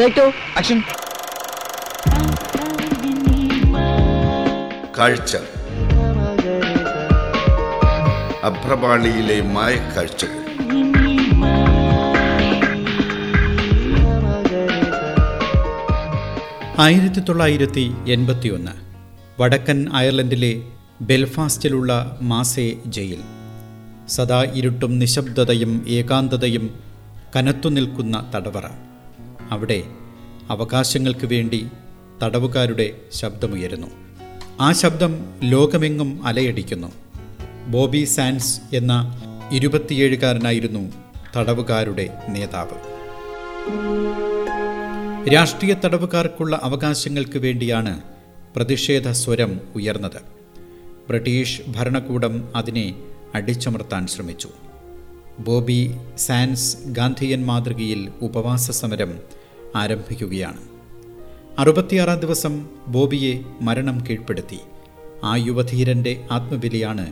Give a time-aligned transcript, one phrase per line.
[0.00, 0.26] Take to
[0.58, 0.82] action
[4.98, 5.36] കാഴ്ച.
[8.42, 10.36] അഭ്രപാളിയിലെ മായക്കാഴ്ചകൾ
[16.78, 18.72] ആയിരത്തി തൊള്ളായിരത്തി എൺപത്തിയൊന്ന്
[19.42, 20.62] വടക്കൻ അയർലൻഡിലെ
[21.00, 23.20] ബെൽഫാസ്റ്റിലുള്ള മാസെ ജയിൽ.
[24.08, 26.80] സദാ ഇരുട്ടും നിശബ്ദതയും ഏകാന്തതയും
[27.36, 28.89] കനത്തു നിൽക്കുന്ന തടവറ.
[29.50, 29.82] അവിടെ
[30.50, 31.66] അവകാശങ്ങൾക്ക് വേണ്ടി
[32.22, 33.86] തടവുകാരുടെ ശബ്ദമുയരുന്നു.
[34.60, 36.92] ആ ശബ്ദം ലോകമെങ്ങും അലയടിക്കുന്നു.
[37.68, 40.92] ബോബി സാൻസ് എന്ന ഇരുപത്തിയേഴുകാരനായിരുന്നു
[41.36, 42.90] തടവുകാരുടെ നേതാവ്.
[45.34, 48.00] രാഷ്ട്രീയ തടവുകാർക്കുള്ള അവകാശങ്ങൾക്ക് വേണ്ടിയാണ്
[48.56, 50.20] പ്രതിഷേധ സ്വരം ഉയർന്നത്.
[51.08, 52.94] ബ്രിട്ടീഷ് ഭരണകൂടം അതിനെ
[53.34, 54.48] അടിച്ചമർത്താൻ ശ്രമിച്ചു.
[55.38, 59.39] ബോബി സാൻസ് ഗാന്ധിയൻ മാതൃകയിൽ ഉപവാസ സമരം
[59.74, 60.62] ആരംഭിക്കുകയാണ്
[61.58, 64.60] അറുപത്തിയാറാം ദിവസം ബോബിയെ മരണം കീഴ്പ്പെടുത്തി
[65.24, 67.06] ആ യുവധീരന്റെ ആത്മബലിയാണ്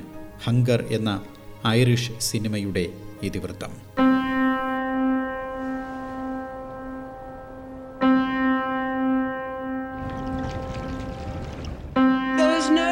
[0.44, 1.20] ഹങ്കർ എന്ന
[1.68, 2.86] ഐറിഷ് സിനിമയുടെ
[3.22, 3.74] ഇതിവൃത്തം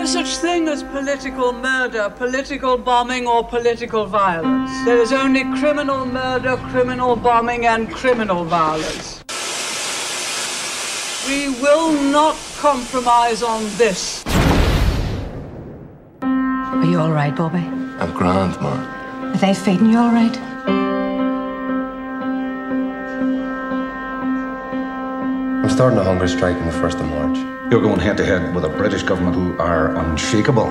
[0.09, 4.71] such thing as political murder, political bombing, or political violence.
[4.85, 9.26] There is only criminal murder, criminal bombing, and criminal violence.
[11.29, 14.25] We will not compromise on this.
[16.23, 17.59] Are you all right, Bobby?
[17.99, 18.79] I'm grand, Mark.
[19.35, 20.39] Are they feeding you all right?
[25.65, 27.39] I'm starting a hunger strike on the 1st of March.
[27.73, 30.69] You're going head to head with a British government who are unshakable.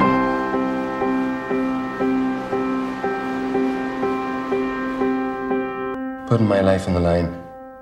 [6.29, 7.25] Putting my life on the line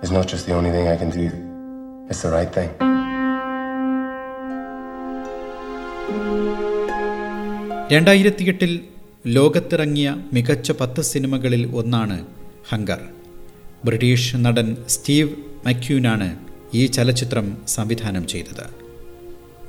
[0.01, 1.42] is not just the only thing I can do,
[2.13, 2.69] it's the right thing.
[7.91, 8.79] രണ്ടായിരത്തിയെട്ടിൽ
[9.27, 12.25] ലോകത്തിറങ്ങിയ മികച്ച പത്ത് സിനിമകളിൽ ഒന്നാണ്
[12.69, 13.01] Hunger.
[13.85, 15.29] British നടൻ Steve
[15.65, 16.39] മക്യൂനാണ്
[16.73, 18.65] ഈ ചലച്ചിത്രം സംവിധാനം ചെയ്തത്.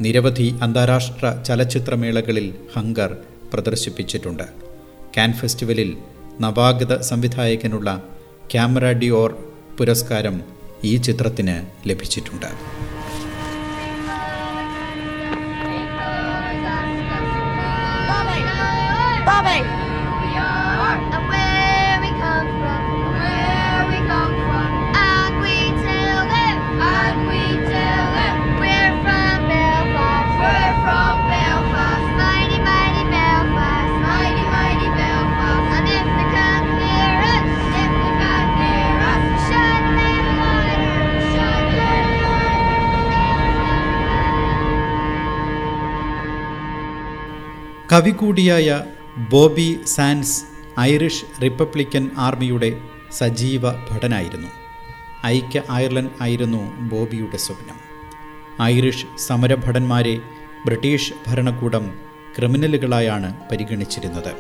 [0.01, 3.17] നിരവധി അന്താരാഷ്ട്ര ചലച്ചിത്രമേളകളിൽ ഹങ്കർ
[3.53, 4.43] പ്രദർശിപ്പിച്ചിട്ടുണ്ട്.
[5.17, 5.97] കാൻ ഫെസ്റ്റിവലിൽ
[6.41, 8.03] നവാഗത സംവിധായകനുള്ള
[8.53, 10.54] ക്യാമറ ഡിയോർ പുരസ്കാരം
[10.91, 11.57] ഈ ചിത്രത്തിന്
[11.89, 12.51] ലഭിച്ചിട്ടുണ്ട്.
[47.95, 48.85] കവി കൂടിയായ
[49.31, 50.43] ബോബി സാൻസ്
[50.81, 52.73] ഐറിഷ് റിപ്പബ്ലിക്കൻ ആർമിയുടെ
[53.13, 54.49] സജീവ ഭടനായിരുന്നു.
[55.27, 57.77] ഐക്യ അയർലൻഡ് ആയിരുന്നു ബോബിയുടെ സ്വപ്നം.
[58.63, 60.19] ഐറിഷ് സമരഭടന്മാരെ
[60.67, 61.93] ബ്രിട്ടീഷ് ഭരണകൂടം
[62.37, 64.33] ക്രിമിനലുകളായാണ് പരിഗണിച്ചിരുന്നത്.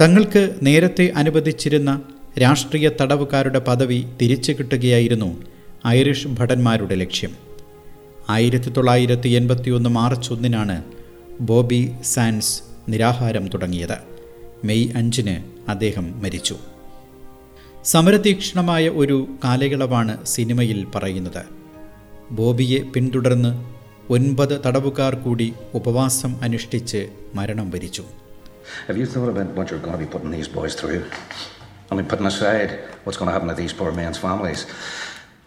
[0.00, 2.00] തങ്ങൾക്ക് നേരത്തെ അനുവദിച്ചിരുന്ന
[2.40, 5.42] രാഷ്ട്രീയ തടവുകാരുടെ പദവി തിരിച്ചു കിട്ടുകയായിരുന്നു
[5.86, 7.50] ഐറിഷ് ഭടന്മാരുടെ ലക്ഷ്യം.
[8.30, 10.84] ആയിരത്തി തൊള്ളായിരത്തി എൺപത്തിയൊന്ന് മാർച്ച് ഒന്നിനാണ്
[11.40, 12.54] ബോബി സാൻസ്
[12.88, 13.98] നിരാഹാരം തുടങ്ങിയത്
[14.64, 15.36] മെയ് അഞ്ചിന്
[15.68, 16.56] അദ്ദേഹം മരിച്ചു
[17.84, 21.42] സമരതീക്ഷണമായ ഒരു കാലയളവാണ് സിനിമയിൽ പറയുന്നത്
[22.30, 23.52] ബോബിയെ പിന്തുടർന്ന്
[24.16, 27.02] ഒൻപത് തടവുകാർ കൂടി ഉപവാസം അനുഷ്ഠിച്ച്
[27.34, 28.04] മരണം വരിച്ചു
[28.88, 30.98] Have you thought about what you're going to be putting these boys through?
[31.90, 32.70] I mean, putting aside
[33.04, 34.60] what's going to happen to these poor men's families.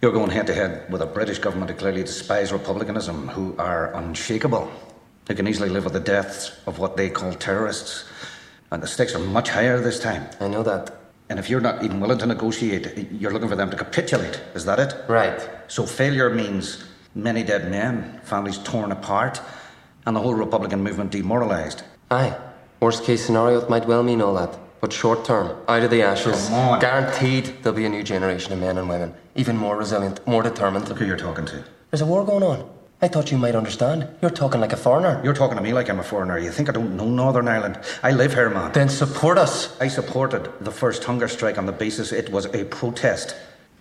[0.01, 3.83] You're going head to head with a British government who clearly despise republicanism, who are
[3.95, 4.65] unshakable,
[5.27, 8.05] who can easily live with the deaths of what they call terrorists.
[8.71, 10.27] And the stakes are much higher this time.
[10.39, 10.95] I know that.
[11.29, 14.41] And if you're not even willing to negotiate, you're looking for them to capitulate.
[14.55, 14.95] Is that it?
[15.07, 15.47] Right.
[15.67, 16.83] So failure means
[17.15, 19.41] many dead men, families torn apart,
[20.05, 21.83] and the whole Republican movement demoralised.
[22.11, 22.35] Aye.
[22.79, 24.59] Worst case scenario, it might well mean all that.
[24.81, 28.77] But short term, out of the ashes, guaranteed there'll be a new generation of men
[28.77, 30.89] and women, even more resilient, more determined.
[30.89, 31.63] Look who you're talking to.
[31.89, 32.69] There's a war going on.
[33.03, 34.07] I thought you might understand.
[34.21, 35.19] You're talking like a foreigner.
[35.25, 36.39] You're talking to me like I'm a foreigner.
[36.39, 37.77] You think I don't know Northern Ireland?
[38.01, 38.71] I live here, man.
[38.71, 39.77] Then support us.
[39.81, 43.35] I supported the first hunger strike on the basis it was a protest,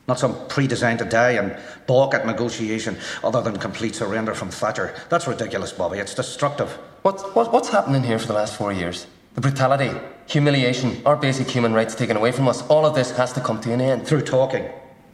[0.08, 4.50] not some pre designed to die and balk at negotiation other than complete surrender from
[4.50, 4.92] Thatcher.
[5.08, 5.98] That's ridiculous, Bobby.
[5.98, 6.76] It's destructive.
[7.02, 9.06] What's, what, what's happening here for the last four years?
[9.36, 9.96] The brutality,
[10.26, 12.62] humiliation, our basic human rights taken away from us.
[12.62, 14.04] All of this has to come to an end.
[14.04, 14.68] Through talking.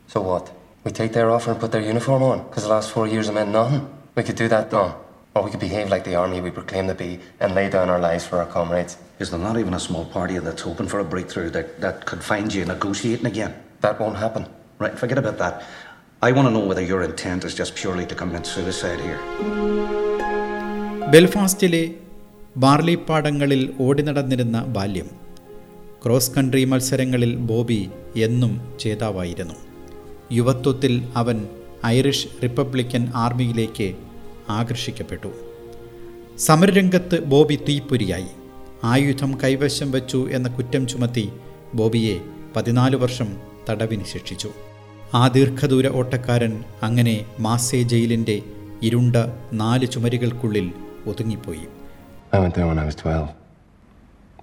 [0.07, 0.51] So what?
[0.83, 2.49] We take their offer and put their uniform on?
[2.49, 3.97] Because the last four years have meant nothing.
[4.19, 4.89] We could do that, Don.
[5.35, 8.01] Or we could behave like the army we proclaim to be and lay down our
[8.01, 8.97] lives for our comrades.
[9.21, 12.25] Is there not even a small party that's hoping for a breakthrough that, that could
[12.25, 13.53] find you negotiating again?
[13.81, 14.47] That won't happen.
[14.81, 15.63] Right, forget about that.
[16.23, 19.21] I want to know whether your intent is just purely to commit suicide here.
[21.13, 21.85] ബെൽഫാസ്റ്റിലെ
[22.57, 25.09] ബാർലിപ്പാടങ്ങളിൽ ഓടി നടന്നിരുന്ന ബാല്യം
[26.03, 27.81] cross country മത്സരങ്ങളിൽ ബോബി
[28.27, 29.57] എന്നും ജേതാവായിരുന്നു
[30.39, 31.39] യുവത്വത്തിൽ അവൻ
[31.95, 33.89] Irish Republican ആർമിയിലേക്ക്
[34.57, 35.31] ആകർഷിക്കപ്പെട്ടു
[36.47, 38.31] സമരരംഗത്ത് ബോബി തീപ്പൊരിയായി
[38.93, 41.25] ആയുധം കൈവശം വച്ചു എന്ന കുറ്റം ചുമത്തി
[41.81, 42.17] ബോബിയെ
[42.57, 43.31] പതിനാല് വർഷം
[43.69, 44.51] തടവിന് ശിക്ഷിച്ചു
[45.15, 46.55] ആ ദീർഘദൂര ഓട്ടക്കാരൻ
[46.87, 47.15] അങ്ങനെ
[47.47, 48.37] മാസേ ജയിലിന്റെ
[48.89, 49.17] ഇരുണ്ട
[49.63, 50.69] നാല് ചുമരുകൾക്കുള്ളിൽ
[51.13, 51.67] ഒതുങ്ങിപ്പോയി
[52.33, 53.21] I went there when I was 12.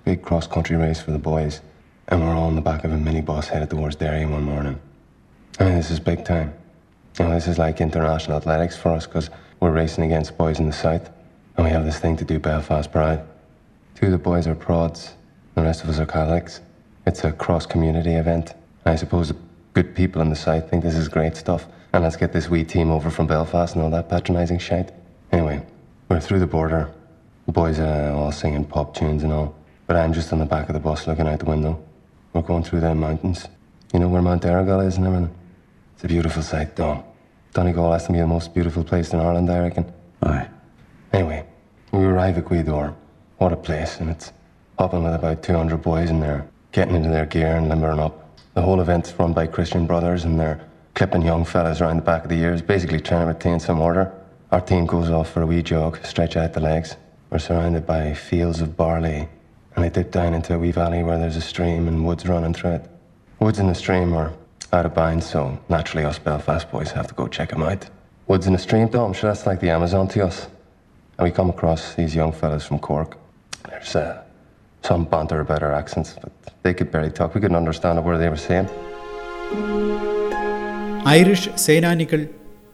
[0.06, 1.56] Big cross country race for the boys,
[2.08, 4.78] and we're all in the back of a minibus headed towards Derry one morning.
[5.54, 6.50] I mean, this is big time.
[7.16, 9.28] Know, this is like international athletics for us because
[9.60, 11.10] we're racing against boys in the south,
[11.56, 13.22] and we have this thing to do Belfast Pride.
[13.96, 15.14] Two of the boys are prods,
[15.56, 16.62] the rest of us are Catholics.
[17.06, 18.54] It's a cross community event.
[18.86, 19.38] I suppose the
[19.74, 22.64] good people in the south think this is great stuff, and let's get this wee
[22.64, 24.92] team over from Belfast and all that patronising shite.
[25.32, 25.66] Anyway,
[26.10, 26.92] we're through the border.
[27.46, 29.56] The boys are all singing pop tunes and all,
[29.88, 31.82] but I'm just on the back of the bus looking out the window.
[32.34, 33.48] We're going through them mountains.
[33.94, 35.34] You know where Mount Errigal is and everything?
[35.94, 37.04] It's a beautiful sight, though.
[37.56, 39.90] Donegal has to be the most beautiful place in Ireland, I reckon.
[40.24, 40.46] Aye.
[41.14, 41.46] Anyway,
[41.94, 42.94] we arrive at Guidor.
[43.38, 44.34] What a place, and it's
[44.78, 48.38] hopping with about 200 boys in there, getting into their gear and limbering up.
[48.56, 52.24] The whole event's run by Christian brothers, and they're clipping young fellas around the back
[52.24, 54.12] of the ears, basically trying to retain some order.
[54.52, 56.98] Our team goes off for a wee jog, stretch out the legs.
[57.30, 59.30] We're surrounded by fields of barley,
[59.78, 62.54] and I dip down into a wee valley where there's a stream and woods running
[62.54, 62.90] through it.
[63.40, 64.34] Woods in the stream are
[64.72, 67.90] out of bounds, so naturally us Belfast boys have to go check him out.
[68.28, 70.48] Woods in a stream, though, I'm sure that's like the Amazon to us.
[71.18, 73.18] And we come across these young fellas from Cork.
[73.70, 74.22] There's uh,
[74.84, 76.32] some banter about our accents, but
[76.64, 77.36] they could barely talk.
[77.36, 78.68] We couldn't understand what they were saying.
[81.18, 82.22] Irish സേനാനികൾ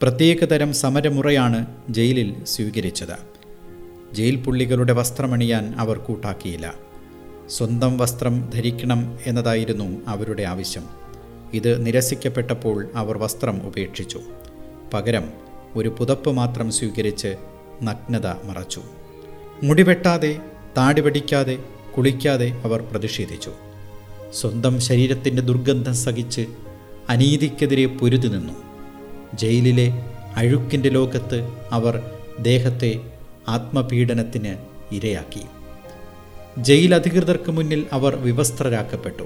[0.02, 1.60] പ്രത്യേകതരം സമരമുറയാണ്
[1.98, 3.18] ജയിലിൽ സ്വീകരിച്ചത്
[4.18, 6.68] jail പുള്ളികളുടെ വസ്ത്രമണിയാൻ അവർ കൂട്ടാക്കിയില്ല
[7.56, 10.86] സ്വന്തം വസ്ത്രം ധരിക്കണം എന്നതായിരുന്നു അവരുടെ ആവശ്യം
[11.54, 14.22] ഇത് നിരസിക്കപ്പെട്ടപ്പോൾ അവർ വസ്ത്രം ഉപേക്ഷിച്ചു.
[14.94, 15.30] പകരം
[15.76, 17.36] ഒരു പുതപ്പ് മാത്രം സ്വീകരിച്ച്
[17.84, 18.82] നഗ്നത മറച്ചു.
[19.64, 20.40] മുടിവെട്ടാതെ
[20.78, 21.58] താടി പഠിക്കാതെ
[21.98, 23.52] കുളിക്കാതെ അവർ പ്രതിഷേധിച്ചു.
[24.34, 26.48] സ്വന്തം ശരീരത്തിന്റെ ദുർഗന്ധം സഹിച്ച്
[27.10, 28.54] അനീതിക്കെതിരെ പൊരുതി നിന്നു.
[29.34, 29.94] ജയിലിലെ
[30.36, 33.00] അഴുക്കിന്റെ ലോകത്ത് അവർ ദേഹത്തെ
[33.48, 34.56] ആത്മപീഡനത്തിന്
[34.96, 35.42] ഇരയാക്കി.
[36.58, 39.24] ജയിൽ അധികൃതർക്ക് മുന്നിൽ അവർ വിവസ്ത്രരാക്കപ്പെട്ടു.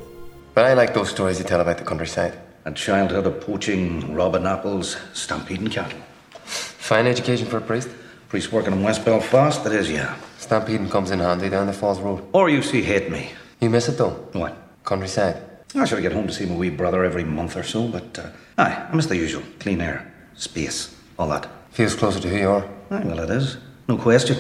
[0.56, 2.40] But I like those stories you tell about the countryside.
[2.64, 6.00] A childhood of poaching, robbing apples, stampeding cattle.
[6.46, 7.90] Fine education for a priest.
[8.30, 10.16] Priest working in West Belfast, that is, yeah.
[10.38, 12.24] Stampeding comes in handy down the Falls Road.
[12.32, 13.32] Or you see hate me.
[13.60, 14.12] You miss it though.
[14.32, 14.56] What?
[14.86, 15.44] Countryside.
[15.76, 18.30] I should get home to see my wee brother every month or so, but uh,
[18.58, 19.44] aye, I miss the usual.
[19.60, 21.50] Clean air, space, all that.
[21.72, 22.66] Feels closer to who you are.
[22.92, 23.58] Aye, well, it is.
[23.90, 24.38] No question.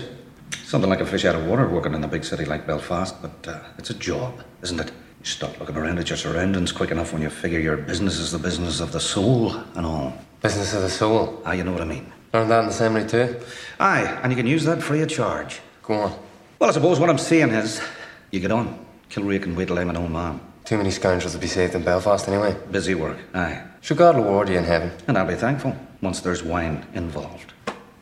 [0.63, 3.47] Something like a fish out of water working in a big city like Belfast, but
[3.49, 4.93] uh, it's a job, isn't it?
[5.25, 8.37] Stop looking around at your surroundings quick enough when you figure your business is the
[8.37, 10.13] business of the soul and all.
[10.43, 11.41] Business of the soul.
[11.43, 12.13] Ah, you know what I mean.
[12.31, 13.35] Learned that in the seminary too.
[13.79, 15.61] Aye, and you can use that free of charge.
[15.81, 16.19] Go on.
[16.59, 17.81] Well, I suppose what I'm saying is,
[18.29, 18.85] you get on.
[19.09, 20.39] Kilrea can wait till I'm an old man.
[20.63, 22.55] Too many scoundrels to be saved in Belfast anyway.
[22.69, 23.63] Busy work, aye.
[23.81, 24.91] Sure, God will reward you in heaven.
[25.07, 27.51] And I'll be thankful once there's wine involved.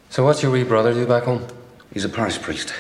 [0.10, 1.48] So what's your wee brother do back home?
[1.94, 2.74] He's a parish priest.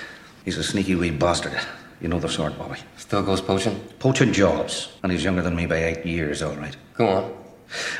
[0.44, 1.58] He's a sneaky wee bastard.
[2.02, 2.80] You know the sort, Bobby.
[3.13, 3.79] Still goes poaching?
[4.00, 6.75] Poaching jobs, and he's younger than me by eight years, all right.
[6.96, 7.24] Go on.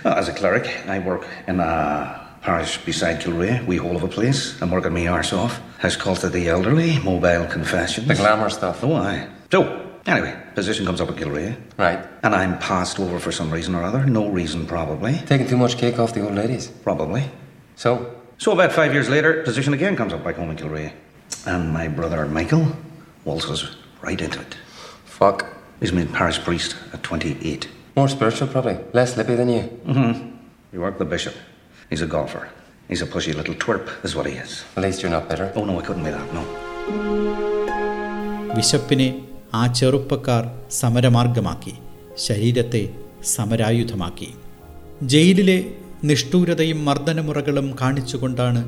[0.04, 4.08] Uh, as a cleric, I work in a parish beside Kilrea, wee hole of a
[4.08, 4.60] place.
[4.60, 5.62] I'm working me arse off.
[5.78, 8.08] House calls to the elderly, mobile confessions.
[8.08, 8.84] The glamour stuff.
[8.84, 9.28] Oh, aye.
[9.52, 12.04] So, anyway, position comes up at Kilrea, Right.
[12.24, 14.04] and I'm passed over for some reason or other.
[14.08, 15.20] No reason, probably.
[15.28, 16.70] Taking too much cake off the old ladies.
[16.70, 17.30] Probably.
[17.76, 20.92] So, So about five years later, position again comes up back home in Kilrea.
[21.46, 22.66] And my brother Michael
[23.26, 24.58] waltzes right into it.
[25.14, 25.40] Fuck.
[25.82, 27.68] He's made parish priest at 28.
[27.96, 28.78] More spiritual probably.
[28.94, 29.64] Less lippy than you.
[29.86, 30.12] Mm-hmm.
[30.74, 31.36] You worked the bishop.
[31.90, 32.44] He's a golfer.
[32.90, 34.64] He's a pushy little twerp, is what he is.
[34.76, 35.52] At least you're not bitter.
[35.56, 36.44] Oh no, I couldn't be that, no.
[38.56, 39.08] ബിഷപ്പിനെ
[39.54, 41.74] ആ ചെറുപ്പക്കാർ സമരമാർഗമാക്കി
[42.26, 42.82] ശരീരത്തെ
[43.34, 44.28] സമരായുധമാക്കി
[45.04, 45.56] ജയിലിലെ
[46.04, 48.62] നിഷ്ഠൂരതയും മർദ്ദനമുറകളും കാണിച്ചുകൊണ്ടാണ്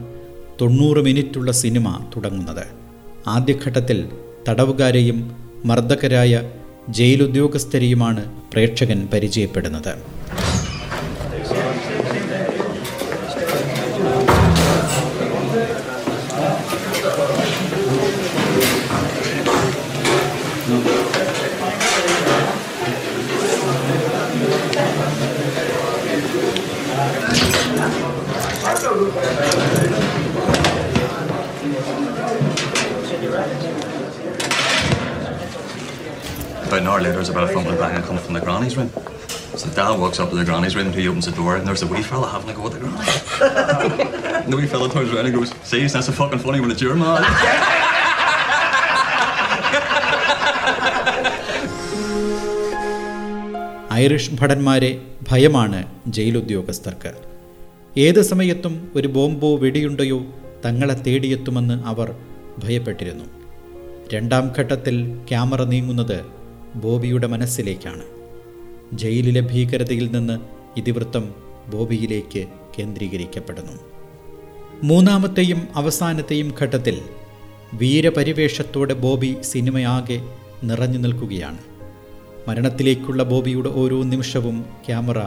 [0.62, 2.66] തൊണ്ണൂറ് മിനിറ്റുള്ള cinema തുടങ്ങുന്നത്
[3.36, 4.00] ആദ്യഘട്ടത്തിൽ
[4.48, 5.20] തടവുകാരെയും
[5.66, 6.34] മർദ്ദകരായ
[6.90, 9.94] ജയിലുദ്യോഗസ്ഥരെയുമാണ് പ്രേക്ഷകൻ പരിചയപ്പെടുന്നത്
[37.26, 38.90] there's a bit of fumbling and come from the granny's room.
[39.56, 41.82] So Dad walks up to the granny's room, and he opens the door, and there's
[41.82, 44.44] a wee fella having a go at the granny.
[44.44, 46.82] and the wee fella turns around and goes, See, that's so fucking funny when it's
[46.82, 47.24] your man.
[53.98, 54.90] Irish ഭടന്മാരെ
[55.28, 55.80] ഭയമാണ്
[56.16, 57.12] ജയിലുദ്യോഗസ്ഥർക്ക്
[58.06, 60.20] ഏത് സമയത്തും ഒരു ബോംബോ വെടിയുണ്ടയോ
[60.66, 62.10] തങ്ങളെ തേടിയെത്തുമെന്ന് അവർ
[62.64, 63.28] ഭയപ്പെട്ടിരുന്നു
[64.14, 64.98] രണ്ടാം ഘട്ടത്തിൽ
[65.30, 66.18] camera നീങ്ങുന്നത്
[66.76, 68.02] ബോബിയുടെ മനസ്സിലേക്കാണ്.
[68.94, 70.40] ജയിലിലെ ഭീകരതയിൽ നിന്ന്
[70.78, 71.34] ഇതിവൃത്തം
[71.68, 72.48] ബോബിയിലേക്ക്
[72.80, 73.72] കേന്ദ്രീകരിക്കപ്പെടുന്നു.
[74.84, 77.02] മൂന്നാമത്തെയും അവസാനത്തെയും ഘട്ടത്തിൽ
[77.74, 80.22] വീരപരിവേഷത്തോടെ ബോബി സിനിമയാകെ
[80.64, 81.58] നിറഞ്ഞു നിൽക്കുകയാണ്.
[82.48, 85.20] മരണത്തിലേക്കുള്ള ബോബിയുടെ ഓരോ നിമിഷവും ക്യാമറ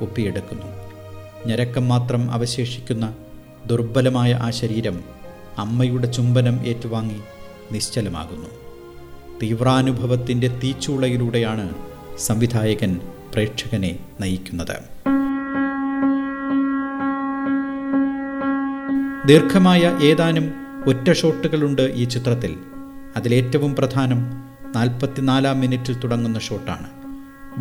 [0.00, 0.66] ഒപ്പിയെടുക്കുന്നു.
[1.46, 3.14] ഞരക്കം മാത്രം അവശേഷിക്കുന്ന
[3.66, 5.04] ദുർബലമായ ആ ശരീരം
[5.58, 7.20] അമ്മയുടെ ചുംബനം ഏറ്റുവാങ്ങി
[7.72, 8.69] നിശ്ചലമാകുന്നു.
[9.42, 11.74] തീവ്രാനുഭവത്തിന്റെ തീച്ചൂളയിലൂടെയാണ്
[12.18, 13.00] സംവിധായകൻ
[13.32, 14.76] പ്രേക്ഷകനെ നയിക്കുന്നത്.
[19.28, 20.52] ദീർഘമായ ഏതാനും
[20.86, 22.56] ഒറ്റ ഷോട്ടുകളുണ്ട് ഈ ചിത്രത്തിൽ.
[23.16, 24.30] അതിലേറ്റവും പ്രധാനം
[24.76, 26.86] നാൽപ്പത്തിനാലാം മിനിറ്റിൽ തുടങ്ങുന്ന ഷോട്ടാണ്.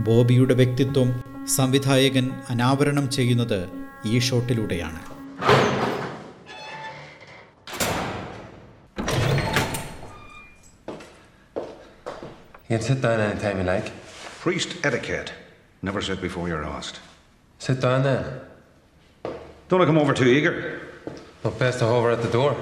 [0.06, 3.70] ബോബിയുടെ വ്യക്തിത്വം സംവിധായകൻ അനാവരണം ചെയ്യുന്നത്
[4.06, 5.00] ഈ ഷോട്ടിലൂടെയാണ്.
[12.70, 13.92] You can sit down anytime you like.
[14.42, 15.34] Priest etiquette.
[15.82, 17.00] Never sit before you're asked.
[17.58, 18.42] Sit down then.
[19.70, 20.80] Don't I come over too eager?
[21.44, 22.56] Not best to hover at the door.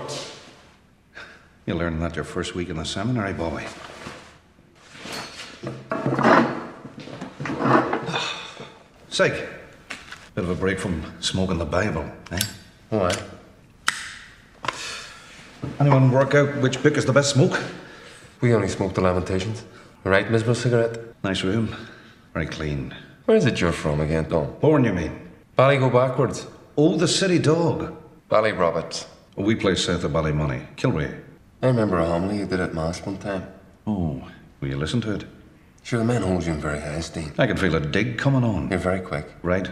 [1.66, 3.68] You learned that your first week in the seminary, boy.
[9.10, 9.50] Psych.
[10.36, 12.40] Bit of a break from smoking the Bible, eh?
[12.92, 13.12] Why?
[15.82, 17.62] Anyone work out which book is the best smoke?
[18.40, 19.66] We only smoke the Lamentations.
[20.08, 20.98] Right, miserable cigarette?
[21.22, 21.76] Nice room.
[22.34, 22.96] Very clean.
[23.26, 24.56] Where is it you're from again, oh, Tom?
[24.62, 25.20] Born, you mean?
[25.58, 26.48] Bally go backwards.
[26.78, 27.94] Oh, the city dog.
[28.30, 29.06] Bally Roberts.
[29.36, 30.66] Oh, we play south of Ballymoney.
[30.78, 31.22] Kilray.
[31.62, 33.52] I remember a homily you did at Mass one time.
[33.86, 34.26] Oh,
[34.62, 35.26] will you listen to it?
[35.84, 37.34] Sure, the men hold you in very high esteem.
[37.38, 38.70] I can feel a dig coming on.
[38.70, 39.30] You're very quick.
[39.44, 39.70] Right?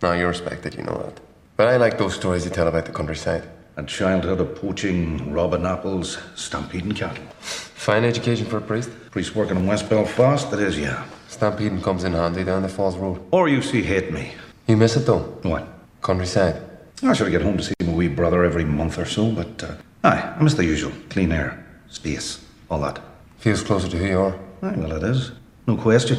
[0.00, 1.20] Now, you're respected, you know that.
[1.58, 3.46] But I like those stories you tell about the countryside.
[3.76, 7.24] A childhood of poaching, robbing apples, stampeding cattle.
[7.40, 8.90] Fine education for a priest.
[9.10, 11.04] Priest working in West Belfast, that is, yeah.
[11.28, 13.20] Stampeding comes in handy down the Falls Road.
[13.32, 14.32] Or you see hate me.
[14.68, 15.22] You miss it though.
[15.42, 15.66] What?
[16.02, 16.62] Countryside.
[17.02, 19.74] I should get home to see my wee brother every month or so, but uh,
[20.04, 20.92] aye, I miss the usual.
[21.10, 23.00] Clean air, space, all that.
[23.38, 24.38] Feels closer to who you are.
[24.62, 25.32] Aye, well, it is.
[25.66, 26.18] No question.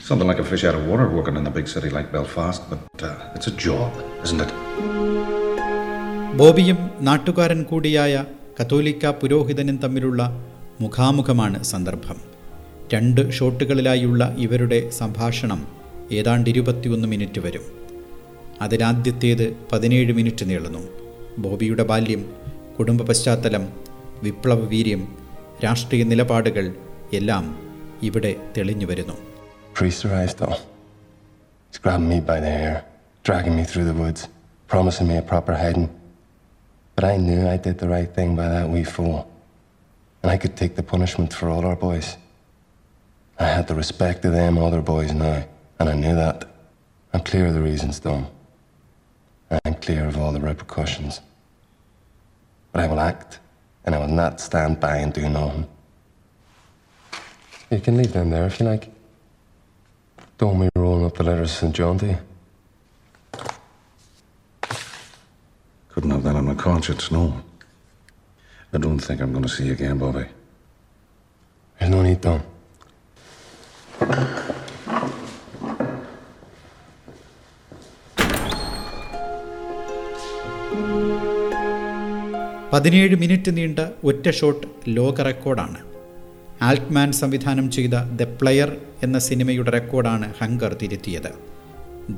[0.00, 3.02] Something like a fish out of water working in a big city like Belfast, but
[3.02, 5.35] uh, it's a job, isn't it?
[6.36, 8.24] ബോബിയും നാട്ടുകാരൻ കൂടിയായ
[8.60, 10.46] കത്തോലിക്ക പുരോഹിതനും തമ്മിലുള്ള
[10.80, 12.16] മുഖാമുഖമാണ് സന്ദർഭം.
[12.94, 15.66] രണ്ട് ഷോട്ടുകളിലായുള്ള ഇവരുടെ സംഭാഷണം
[16.12, 17.60] ഏതാണ്ട് ഇരുപത്തിയൊന്ന് മിനിറ്റ് വരും.
[18.62, 20.78] അതിലാദ്യത്തേത് പതിനേഴ് മിനിറ്റ് നീളുന്നു.
[21.38, 22.34] ബോബിയുടെ ബാല്യം
[22.78, 23.68] കുടുംബ പശ്ചാത്തലം
[24.22, 25.08] വിപ്ലവ വീര്യം
[25.64, 26.74] രാഷ്ട്രീയ നിലപാടുകൾ
[27.12, 27.58] എല്ലാം
[28.02, 29.14] ഇവിടെ തെളിഞ്ഞു വരുന്നു.
[34.74, 36.05] Promising me a proper hiding.
[36.96, 39.30] But I knew I did the right thing by that wee fool.
[40.22, 42.16] And I could take the punishment for all our boys.
[43.38, 45.46] I had the respect of them other boys now,
[45.78, 46.48] and I knew that.
[47.12, 48.26] I'm clear of the reasons, Dom.
[49.64, 51.20] I'm clear of all the repercussions.
[52.72, 53.40] But I will act,
[53.84, 55.68] and I will not stand by and do nothing.
[57.70, 58.90] You can leave them there if you like.
[60.38, 61.74] Don't me rolling up the letters of St.
[61.74, 62.18] John to you.
[66.66, 67.24] Conscience, no.
[68.72, 70.26] I don't think I'm going to see you again, Bobby.
[71.78, 72.40] There's no need, Tom.
[82.72, 85.78] പതിനേഴ് minute നീണ്ട ഒറ്റ shot ലോക റെക്കോർഡാണ്
[86.62, 88.70] Altman സംവിധാനം ചെയ്ത the player
[89.02, 91.30] എന്ന സിനിമയുടെ റെക്കോർഡാണ് ഹങ്കർ തിരുത്തിയത്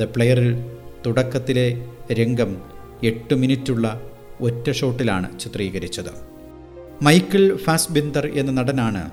[0.01, 0.51] ദ പ്ലെയറിൽ
[1.07, 1.67] തുടക്കത്തിലെ
[2.21, 2.53] രംഗം
[3.11, 3.87] എട്ട് മിനിറ്റുള്ള
[4.47, 6.13] ഒറ്റ ഷോട്ടിലാണ് ചിത്രീകരിച്ചത്
[7.07, 9.05] മൈക്കിൾ ഫാസ്ബിന്ദർ എന്ന നടനാണ്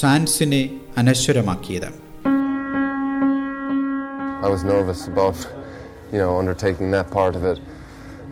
[0.00, 0.62] സാൻസിനെ
[1.02, 1.90] അനശ്വരമാക്കിയത്
[4.44, 5.36] I was nervous about,
[6.12, 7.58] you know, undertaking that part of it.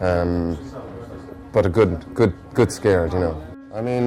[0.01, 0.33] Um,
[1.53, 3.35] but a good, good, good scared, you know.
[3.73, 4.07] I mean,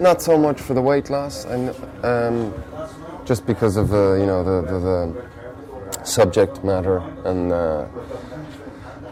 [0.00, 1.64] not so much for the weight loss, and
[2.04, 2.36] um,
[3.24, 4.98] just because of the, you know the, the, the
[6.04, 7.86] subject matter and uh,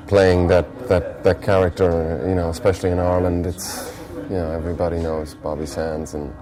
[0.06, 5.34] playing that, that that character, you know, especially in Ireland, it's you know everybody knows
[5.34, 6.32] Bobby Sands and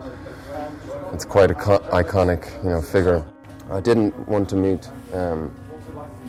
[1.12, 3.25] it's quite a co- iconic, you know, figure.
[3.71, 5.54] I didn't want to meet um,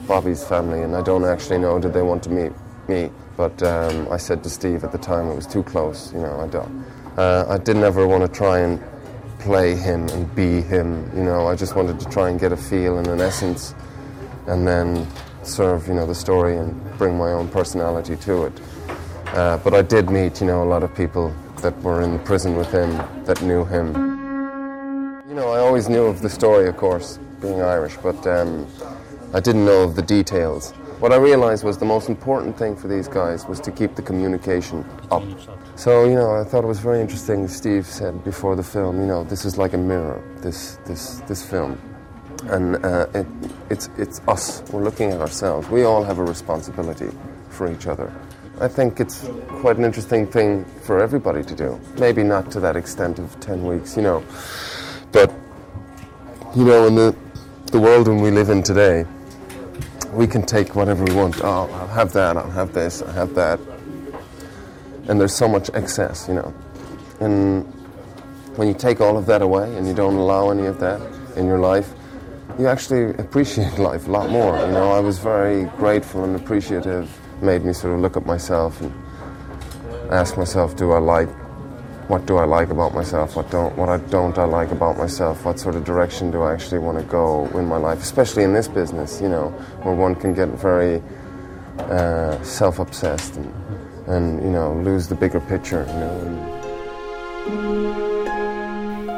[0.07, 2.51] Bobby's family, and I don't actually know did they want to meet
[2.87, 3.09] me.
[3.35, 6.13] But um, I said to Steve at the time it was too close.
[6.13, 6.85] You know, I don't.
[7.17, 8.81] Uh, I didn't ever want to try and
[9.39, 11.09] play him and be him.
[11.15, 13.75] You know, I just wanted to try and get a feel and an essence,
[14.47, 15.07] and then
[15.45, 18.61] serve you know the story and bring my own personality to it.
[19.27, 22.55] Uh, but I did meet you know a lot of people that were in prison
[22.55, 22.91] with him
[23.25, 23.93] that knew him.
[25.27, 28.67] You know, I always knew of the story, of course, being Irish, but um,
[29.33, 30.71] I didn't know of the details.
[30.99, 34.01] What I realized was the most important thing for these guys was to keep the
[34.01, 35.23] communication up.
[35.75, 37.47] So, you know, I thought it was very interesting.
[37.49, 41.43] Steve said before the film, you know, this is like a mirror, this, this, this
[41.43, 41.77] film.
[42.47, 43.27] And uh, it,
[43.69, 44.63] it's, it's us.
[44.71, 45.69] We're looking at ourselves.
[45.69, 47.09] We all have a responsibility
[47.49, 48.13] for each other.
[48.61, 51.79] I think it's quite an interesting thing for everybody to do.
[51.97, 54.23] Maybe not to that extent of 10 weeks, you know.
[55.11, 55.33] But,
[56.55, 57.15] you know, in the,
[57.67, 59.05] the world when we live in today,
[60.13, 61.41] we can take whatever we want.
[61.43, 63.59] Oh, I'll have that, I'll have this, I'll have that.
[65.09, 66.53] And there's so much excess, you know.
[67.19, 67.63] And
[68.55, 71.01] when you take all of that away and you don't allow any of that
[71.35, 71.93] in your life,
[72.59, 74.57] you actually appreciate life a lot more.
[74.59, 77.09] You know, I was very grateful and appreciative.
[77.41, 78.93] Made me sort of look at myself and
[80.11, 81.29] ask myself, do I like
[82.07, 83.35] what do I like about myself?
[83.35, 85.43] What don't what I don't I like about myself?
[85.43, 87.99] What sort of direction do I actually want to go in my life?
[88.01, 89.49] Especially in this business, you know,
[89.81, 91.01] where one can get very
[91.79, 93.53] uh, self-obsessed and,
[94.07, 95.85] and you know lose the bigger picture.
[95.87, 96.19] You know.
[97.47, 98.04] And,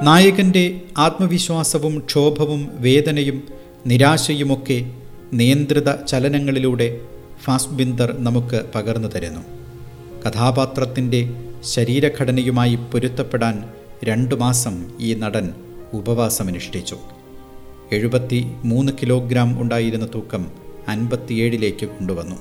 [0.03, 3.43] നായകന്റെ ആത്മവിശ്വാസവും ക്ഷോഭവും വേദനയും
[3.87, 4.91] നിരാശയുമൊക്കെ
[5.33, 6.99] നിയന്ത്രിത ചലനങ്ങളിലൂടെ
[7.43, 9.39] ഫാസ്ബിന്ദർ നമുക്ക് പകർന്നു തരുന്നു.
[10.27, 11.29] കഥാപാത്രത്തിന്റെ
[11.63, 13.69] ശരീരഘടനയുമായി പൊരുത്തപ്പെടാൻ
[14.03, 15.49] രണ്ടു മാസം ഈ നടൻ
[15.93, 16.97] ഉപവാസമനുഷ്ഠിച്ചു.
[17.91, 20.47] എഴുപത്തി മൂന്ന് കിലോഗ്രാം ഉണ്ടായിരുന്ന തൂക്കം
[20.87, 22.35] അൻപത്തിയേഴിലേക്ക് കൊണ്ടുവന്നു.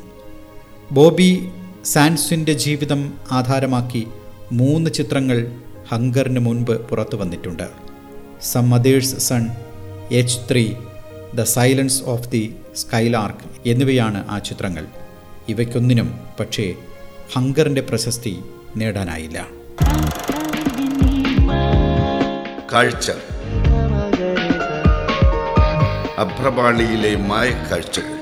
[0.93, 1.49] ബോബി
[1.85, 4.07] സാൻസിന്റെ ജീവിതം ആധാരമാക്കി
[4.53, 5.53] മൂന്ന് ചിത്രങ്ങൾ
[5.89, 7.69] ഹങ്കറിന് മുൻപ് പുറത്തു വന്നിട്ടുണ്ട്.
[8.43, 9.51] Some mother's son
[10.11, 10.73] H three
[11.35, 14.87] the silence of the skylark എന്നിവയാണ് ആ ചിത്രങ്ങൾ.
[15.49, 16.75] ഇവയ്ക്കൊന്നിനും പക്ഷേ
[17.35, 18.39] ഹങ്കറിന്റെ പ്രശസ്തി
[18.77, 19.47] നേടാനായില്ല.
[22.73, 23.11] കാഴ്ച.
[26.19, 28.16] അഭ്രപാളിയിലെ മായക്കാഴ്ചകൾ.